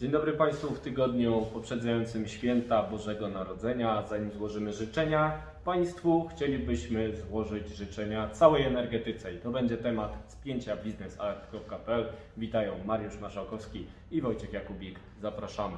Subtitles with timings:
[0.00, 4.04] Dzień dobry Państwu w tygodniu poprzedzającym święta Bożego Narodzenia.
[4.08, 5.32] Zanim złożymy życzenia
[5.64, 9.34] Państwu, chcielibyśmy złożyć życzenia całej energetyce.
[9.34, 12.06] I to będzie temat spięcia biznesalert.pl.
[12.36, 14.98] Witają Mariusz Maszałkowski i Wojciech Jakubik.
[15.22, 15.76] Zapraszamy.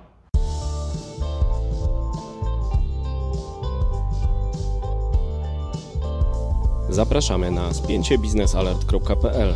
[6.91, 9.55] Zapraszamy na spięciebiznesalert.pl.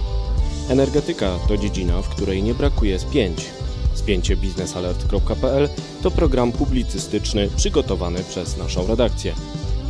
[0.70, 3.65] Energetyka to dziedzina, w której nie brakuje spięć.
[3.96, 5.68] Spięciebiznesalert.pl
[6.02, 9.34] to program publicystyczny przygotowany przez naszą redakcję.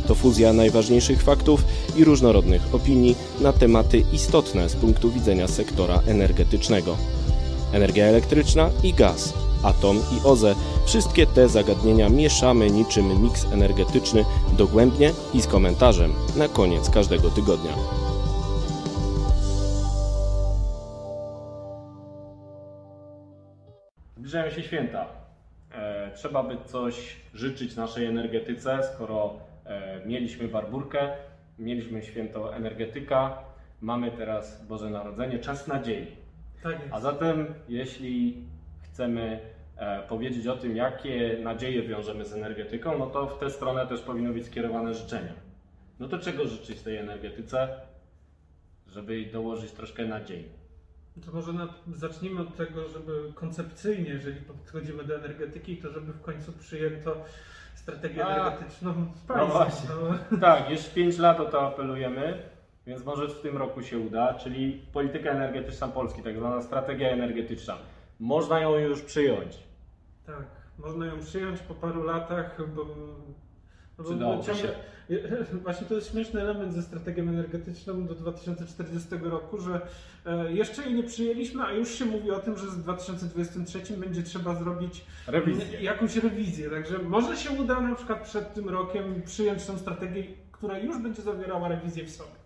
[0.07, 1.65] To fuzja najważniejszych faktów
[1.97, 6.97] i różnorodnych opinii na tematy istotne z punktu widzenia sektora energetycznego.
[7.73, 9.33] Energia elektryczna i gaz,
[9.63, 10.55] atom i OZE
[10.85, 14.25] wszystkie te zagadnienia mieszamy niczym miks energetyczny
[14.57, 17.96] dogłębnie i z komentarzem na koniec każdego tygodnia.
[24.27, 25.05] Zbliżają się święta.
[25.71, 31.09] E, trzeba by coś życzyć naszej energetyce, skoro e, mieliśmy barburkę,
[31.59, 33.37] mieliśmy święto energetyka,
[33.81, 36.07] mamy teraz Boże Narodzenie, czas nadziei.
[36.63, 36.93] Tak jest.
[36.93, 38.43] A zatem, jeśli
[38.83, 39.39] chcemy
[39.77, 44.01] e, powiedzieć o tym, jakie nadzieje wiążemy z energetyką, no to w tę stronę też
[44.01, 45.33] powinno być skierowane życzenia.
[45.99, 47.67] No to czego życzyć tej energetyce,
[48.87, 50.66] żeby jej dołożyć troszkę nadziei?
[51.25, 56.21] To może na, zacznijmy od tego, żeby koncepcyjnie, jeżeli podchodzimy do energetyki, to żeby w
[56.21, 57.15] końcu przyjęto
[57.75, 59.45] strategię A, energetyczną no państwa.
[59.57, 59.89] właśnie.
[60.31, 62.43] No, Tak, już 5 lat o to apelujemy,
[62.87, 67.77] więc może w tym roku się uda, czyli polityka energetyczna Polski, tak zwana strategia energetyczna.
[68.19, 69.57] Można ją już przyjąć.
[70.25, 70.45] tak,
[70.77, 72.85] można ją przyjąć po paru latach, bo,
[73.97, 74.69] no bo Przydałoby ciągle,
[75.63, 79.81] właśnie to jest śmieszny element ze strategią energetyczną do 2040 roku, że
[80.25, 84.23] e, jeszcze jej nie przyjęliśmy, a już się mówi o tym, że z 2023 będzie
[84.23, 85.81] trzeba zrobić Rewizję.
[85.81, 86.69] jakąś rewizję.
[86.69, 91.21] Także może się uda na przykład przed tym rokiem przyjąć tą strategię, która już będzie
[91.21, 92.36] zawierała rewizję w sobie.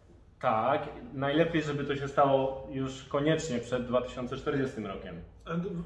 [0.41, 5.21] Tak, najlepiej, żeby to się stało już koniecznie przed 2040 rokiem.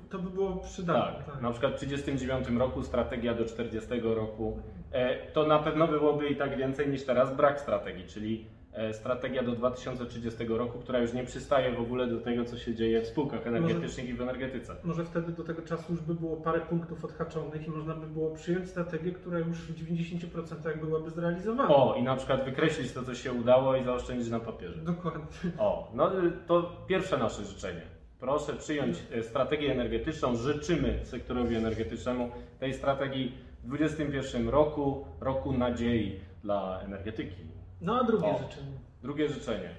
[0.09, 1.23] To- by było przydatne.
[1.25, 4.59] Tak, Tak, na przykład w 1939 roku strategia do 40 roku.
[4.91, 8.45] E, To na pewno byłoby i tak więcej niż teraz brak strategii, czyli
[8.91, 13.01] strategia do 2030 roku, która już nie przystaje w ogóle do tego, co się dzieje
[13.01, 14.75] w spółkach energetycznych i w energetyce.
[14.83, 18.35] Może wtedy do tego czasu już by było parę punktów odhaczonych i można by było
[18.35, 21.75] przyjąć strategię, która już w 90% byłaby zrealizowana.
[21.75, 24.81] O, i na przykład wykreślić to, co się udało i zaoszczędzić na papierze.
[24.81, 25.25] Dokładnie.
[25.57, 26.11] O, no
[26.47, 27.81] to pierwsze nasze życzenie.
[28.19, 30.35] Proszę przyjąć e, strategię energetyczną.
[30.35, 37.54] Życzymy sektorowi energetycznemu tej strategii w 2021 roku, roku nadziei dla energetyki.
[37.81, 38.37] No a drugie O.
[38.37, 38.77] życzenie.
[39.01, 39.69] Drugie życzenie.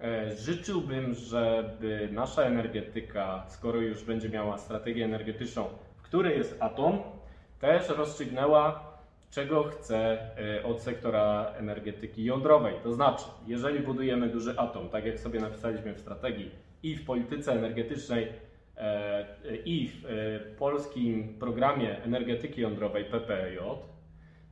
[0.00, 5.64] E, Życzyłbym, żeby nasza energetyka, skoro już będzie miała strategię energetyczną,
[5.96, 6.98] w której jest atom,
[7.60, 8.88] też rozstrzygnęła,
[9.30, 10.18] czego chce
[10.58, 12.74] e, od sektora energetyki jądrowej.
[12.82, 16.50] To znaczy, jeżeli budujemy duży atom, tak jak sobie napisaliśmy w strategii
[16.82, 18.28] i w polityce energetycznej,
[18.76, 19.26] e,
[19.64, 23.58] i w polskim programie energetyki jądrowej PPJ,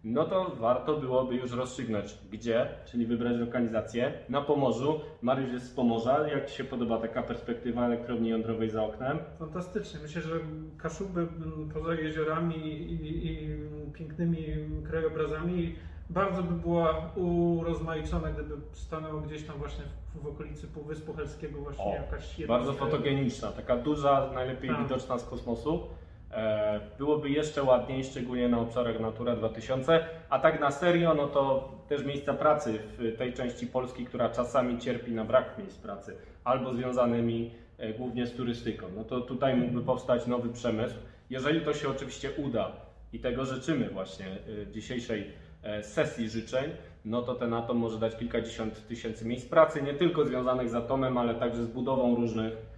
[0.07, 4.13] no to warto byłoby już rozstrzygnąć gdzie, czyli wybrać lokalizację.
[4.29, 8.85] Na Pomorzu, Mariusz jest z Pomorza, jak Ci się podoba taka perspektywa elektrowni jądrowej za
[8.85, 9.19] oknem?
[9.39, 10.01] Fantastycznie.
[10.03, 10.41] Myślę, że
[10.79, 11.27] Kaszuby
[11.75, 13.49] poza jeziorami i, i
[13.93, 14.47] pięknymi
[14.89, 15.75] krajobrazami
[16.11, 19.85] bardzo by była urozmaicona, gdyby stanęło gdzieś tam właśnie
[20.15, 24.83] w, w okolicy Półwyspu Helskiego właśnie O, jakaś jedna Bardzo fotogeniczna, taka duża, najlepiej Tak.
[24.83, 25.87] widoczna z kosmosu.
[26.31, 31.73] E, byłoby jeszcze ładniej, szczególnie na obszarach Natura 2000, a tak na serio, no to
[31.89, 36.75] też miejsca pracy w tej części Polski, która czasami cierpi na brak miejsc pracy, albo
[36.75, 38.87] związanymi e, głównie z turystyką.
[38.97, 40.95] No to tutaj mógłby powstać nowy przemysł,
[41.31, 42.73] jeżeli to się oczywiście uda
[43.13, 45.47] i tego życzymy właśnie e, dzisiejszej
[45.83, 46.71] sesji życzeń,
[47.05, 51.19] no to ten atom może dać kilkadziesiąt tysięcy miejsc pracy, nie tylko związanych z atomem,
[51.19, 52.76] ale także z budową różnych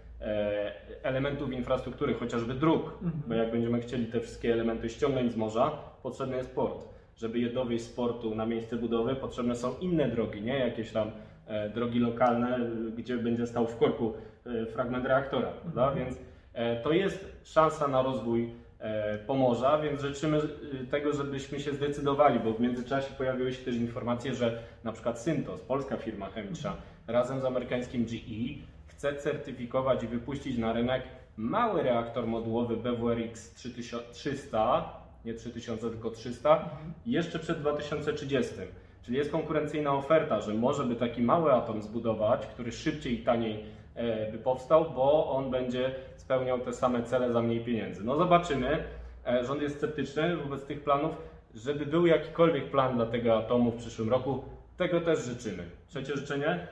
[1.03, 3.23] elementów infrastruktury, chociażby dróg, Mhm.
[3.27, 5.71] bo jak będziemy chcieli te wszystkie elementy ściągnąć z morza,
[6.03, 6.89] potrzebny jest port.
[7.16, 11.10] Żeby je dowieść z portu na miejsce budowy, potrzebne są inne drogi, nie jakieś tam
[11.47, 14.13] e, drogi lokalne, e, gdzie będzie stał w korku
[14.47, 15.95] e, fragment reaktora, prawda?
[15.95, 16.19] Więc
[16.53, 18.51] e, to jest szansa na rozwój
[18.81, 23.75] e, Pomorza, więc życzymy e, tego, żebyśmy się zdecydowali, bo w międzyczasie pojawiły się też
[23.75, 26.77] informacje, że na przykład Syntos, polska firma chemiczna,
[27.07, 31.03] razem z amerykańskim GE chce certyfikować i wypuścić na rynek
[31.36, 34.92] mały reaktor modułowy BWRX 3300,
[35.24, 36.71] nie 3000, tylko 300,
[37.06, 38.54] jeszcze przed 2030.
[39.03, 43.65] Czyli jest konkurencyjna oferta, że może by taki mały atom zbudować, który szybciej i taniej
[43.95, 48.04] e, by powstał, bo on będzie spełniał te same cele za mniej pieniędzy.
[48.04, 48.84] No zobaczymy.
[49.27, 51.16] E, Rząd jest sceptyczny wobec tych planów.
[51.54, 54.44] Żeby był jakikolwiek plan dla tego atomu w przyszłym roku,
[54.77, 55.65] tego też życzymy.
[55.89, 56.68] Trzecie życzenie?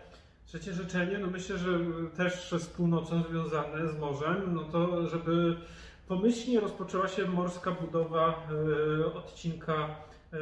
[0.46, 1.78] Trzecie życzenie, no myślę, że
[2.16, 5.56] też z północą związane z morzem, no to żeby
[6.08, 8.48] pomyślnie rozpoczęła się morska budowa
[9.02, 9.74] e, odcinka
[10.32, 10.38] e,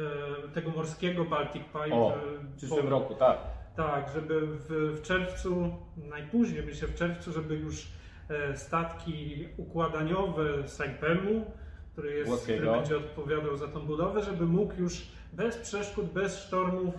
[0.53, 1.95] tego morskiego Baltic Pipe.
[1.95, 3.37] O, e, W przyszłym roku, tak.
[3.75, 7.87] Tak, żeby w, w czerwcu, najpóźniej myślę w czerwcu, żeby już
[8.29, 11.51] e, statki układaniowe Saipemu,
[11.91, 16.95] który, jest, który będzie odpowiadał za tą budowę, żeby mógł już bez przeszkód, bez sztormów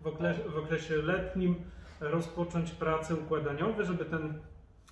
[0.00, 1.54] w okresie, w okresie letnim
[2.00, 4.40] rozpocząć prace układaniowe, żeby ten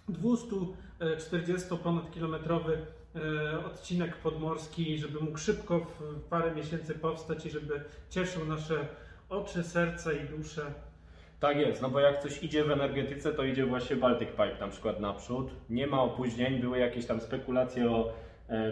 [0.08, 7.84] 240 ponad kilometrowy e, odcinek podmorski, żeby mógł szybko w parę miesięcy powstać i żeby
[8.10, 8.88] cieszył nasze
[9.28, 10.62] oczy, serca i dusze.
[11.40, 14.68] Tak jest, no bo jak coś idzie w energetyce, to idzie właśnie Baltic Pipe na
[14.68, 15.50] przykład naprzód.
[15.70, 18.12] Nie ma opóźnień, były jakieś tam spekulacje o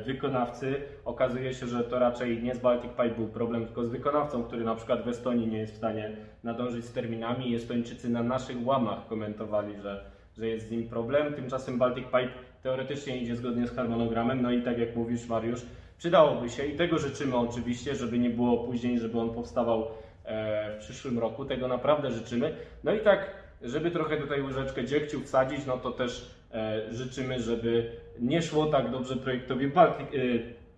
[0.05, 0.75] wykonawcy.
[1.05, 4.65] Okazuje się, że to raczej nie z Baltic Pipe był problem, tylko z wykonawcą, który
[4.65, 7.55] na przykład w Estonii nie jest w stanie nadążyć z terminami.
[7.55, 10.05] Estończycy na naszych łamach komentowali, że,
[10.39, 11.35] że jest z nim problem.
[11.35, 12.29] Tymczasem Baltic Pipe
[12.63, 15.63] teoretycznie idzie zgodnie z harmonogramem, no i tak jak mówisz Mariusz,
[15.99, 19.87] przydałoby się i tego życzymy oczywiście, żeby nie było opóźnień, żeby on powstawał
[20.25, 21.45] e, w przyszłym roku.
[21.45, 22.55] Tego naprawdę życzymy.
[22.85, 23.31] No i tak,
[23.63, 28.91] żeby trochę tutaj łyżeczkę dziegciu wsadzić, no to też e, życzymy, żeby nie szło tak
[28.91, 30.19] dobrze projektowi Baltic, e,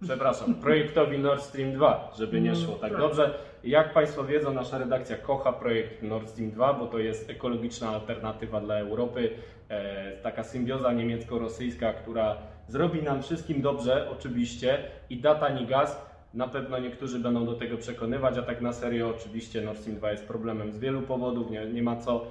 [0.05, 3.01] przepraszam, projektowi Nord Stream 2, żeby nie No, szło tak tak.
[3.01, 3.35] dobrze.
[3.65, 8.61] Jak Państwo wiedzą, nasza redakcja kocha projekt Nord Stream 2, bo to jest ekologiczna alternatywa
[8.61, 9.31] dla Europy,
[9.69, 12.37] e, taka symbioza niemiecko-rosyjska, która
[12.69, 14.79] zrobi nam wszystkim dobrze, oczywiście,
[15.11, 16.09] i da tani gaz.
[16.35, 20.11] Na pewno niektórzy będą do tego przekonywać, a tak na serio oczywiście Nord Stream 2
[20.11, 22.27] jest problemem z wielu powodów, nie, nie ma co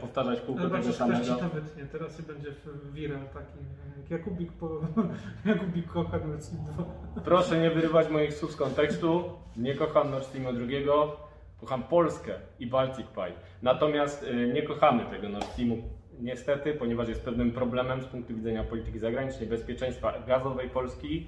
[0.00, 1.24] powtarzać kółko tego że ktoś ci samego.
[1.36, 3.58] to wytnie, teraz i będzie w- viral taki,
[4.00, 4.80] jak Jakubik, po,
[5.44, 6.64] Jakubik kocha Nord Stream
[7.14, 7.22] 2.
[7.24, 9.24] Proszę nie wyrywać moich słów z kontekstu.
[9.56, 11.16] Nie kocham Nord Streamu drugiego,
[11.60, 13.32] kocham Polskę i Baltic Pipe.
[13.62, 15.76] Natomiast y, nie kochamy tego Nord Streamu
[16.20, 21.26] niestety, ponieważ jest pewnym problemem z punktu widzenia polityki zagranicznej, bezpieczeństwa gazowej Polski.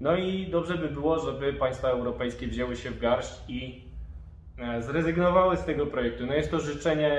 [0.00, 3.84] No i dobrze by było, żeby państwa europejskie wzięły się w garść i
[4.58, 6.26] e, zrezygnowały z tego projektu.
[6.26, 7.16] No jest to życzenie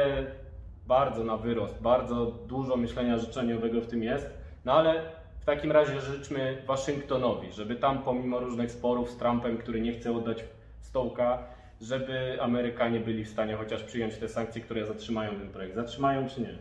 [0.88, 4.28] bardzo na wyrost, bardzo dużo myślenia życzeniowego w tym jest,
[4.66, 5.02] no ale
[5.40, 10.12] w takim razie życzmy Waszyngtonowi, żeby tam pomimo różnych sporów z Trumpem, który nie chce
[10.12, 10.44] oddać
[10.82, 11.44] stołka,
[11.82, 15.76] żeby Amerykanie byli w stanie chociaż przyjąć te sankcje, które zatrzymają ten projekt.
[15.76, 16.58] Zatrzymają czy nie?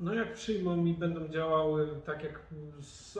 [0.00, 2.40] No jak przyjmą i będą działały tak jak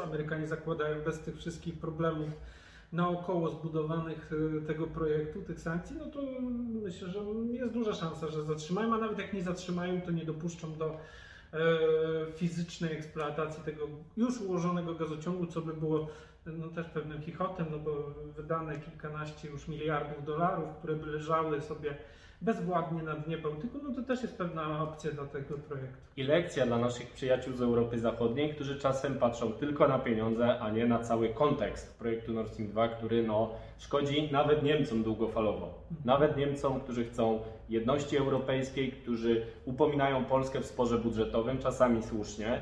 [0.05, 2.29] Amerykanie zakładają, bez tych wszystkich problemów
[2.93, 6.23] naokoło zbudowanych e, tego projektu, tych sankcji, no to
[6.83, 7.21] myślę, że
[7.51, 10.87] jest duża szansa, że zatrzymają, a nawet jak nie zatrzymają, to nie dopuszczą do
[11.53, 11.59] e,
[12.33, 16.09] fizycznej eksploatacji tego już ułożonego gazociągu, co by było
[16.47, 21.97] no, też pewnym chichotem, no bo wydane kilkanaście już miliardów dolarów, które by leżały sobie
[22.43, 25.97] bezwładnie na dnie Bałtyku, no to też jest pewna opcja dla tego projektu.
[26.17, 30.71] I lekcja dla naszych przyjaciół z Europy Zachodniej, którzy czasem patrzą tylko na pieniądze, a
[30.71, 35.75] nie na cały kontekst projektu Nord Stream 2, który no, szkodzi nawet Niemcom długofalowo.
[36.05, 42.61] Nawet Niemcom, którzy chcą jedności europejskiej, którzy upominają Polskę w sporze budżetowym, czasami słusznie,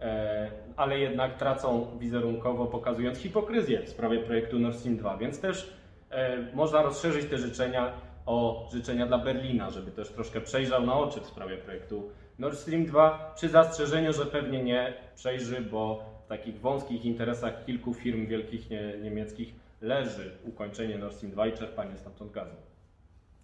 [0.00, 5.16] e, ale jednak tracą wizerunkowo, pokazując hipokryzję w sprawie projektu Nord Stream 2.
[5.16, 5.72] Więc też
[6.10, 11.20] e, można rozszerzyć te życzenia o życzenia dla Berlina, żeby też troszkę przejrzał na oczy
[11.20, 16.60] w sprawie projektu Nord Stream 2, przy zastrzeżeniu, że pewnie nie przejrzy, bo w takich
[16.60, 22.32] wąskich interesach kilku firm wielkich nie, niemieckich leży ukończenie Nord Stream 2 i czerpanie stamtąd
[22.32, 22.56] gazu.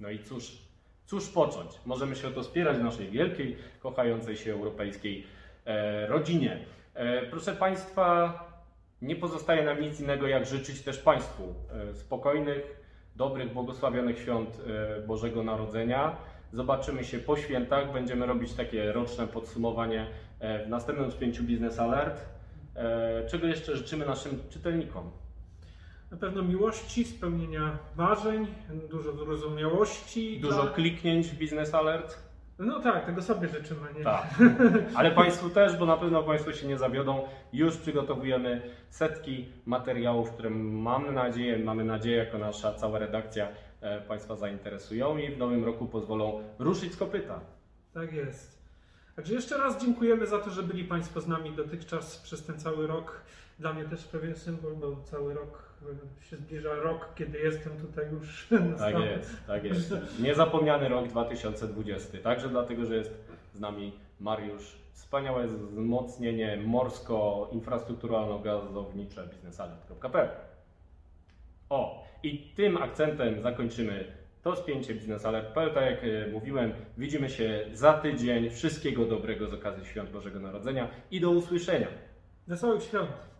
[0.00, 0.58] No i cóż,
[1.06, 1.70] cóż począć?
[1.86, 5.26] Możemy się o to spierać w naszej wielkiej, kochającej się europejskiej
[5.66, 6.58] e, rodzinie.
[6.94, 8.38] E, proszę Państwa,
[9.02, 11.42] nie pozostaje nam nic innego, jak życzyć też Państwu
[11.90, 12.83] e, spokojnych,
[13.16, 14.48] dobrych, błogosławionych świąt
[14.98, 16.16] e, Bożego Narodzenia.
[16.52, 17.92] Zobaczymy się po świętach.
[17.92, 20.06] Będziemy robić takie roczne podsumowanie
[20.40, 22.20] e, w następnym spięciu Business Alert.
[22.76, 25.10] E, Czego jeszcze życzymy naszym czytelnikom?
[26.10, 28.46] Na pewno miłości, spełnienia marzeń,
[28.90, 30.40] dużo wyrozumiałości.
[30.40, 32.23] Dużo dla- kliknięć w Business Alert.
[32.58, 34.04] No tak, tego sobie życzymy, nie?
[34.04, 34.34] Tak,
[34.96, 37.28] ale Państwu też, bo na pewno Państwo się nie zawiodą.
[37.52, 43.48] Już przygotowujemy setki materiałów, które mamy nadzieję, mamy nadzieję jako nasza cała redakcja
[43.80, 47.40] e, Państwa zainteresują i w nowym roku pozwolą ruszyć z kopyta.
[47.94, 48.64] Tak jest.
[49.16, 52.86] Także jeszcze raz dziękujemy za to, że byli Państwo z nami dotychczas przez ten cały
[52.86, 53.20] rok.
[53.58, 55.62] Dla mnie też pewien symbol, bo cały rok
[56.20, 59.06] e, się zbliża rok, kiedy jestem tutaj już na Tak stałe.
[59.06, 59.94] jest, tak jest.
[60.20, 63.10] Niezapomniany rok 2020, także dlatego, że jest
[63.54, 70.28] z nami Mariusz, wspaniałe wzmocnienie morsko-infrastrukturalno-gazownicze biznesalert.pl.
[71.70, 74.04] O, i tym akcentem zakończymy
[74.42, 75.74] to spięcie biznesalert.pl.
[75.74, 78.50] Tak jak e, mówiłem, widzimy się za tydzień.
[78.50, 81.88] Wszystkiego dobrego z okazji Świąt Bożego Narodzenia i do usłyszenia.
[82.46, 83.33] Wesołych świąt!